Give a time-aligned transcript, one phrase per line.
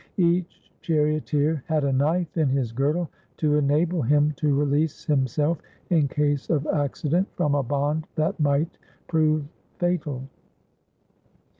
[0.17, 3.07] Each charioteer had a knife in his girdle,
[3.37, 5.59] to enable him to release himself,
[5.91, 9.45] in case of accident, from a bond that might prove
[9.77, 10.23] fatal.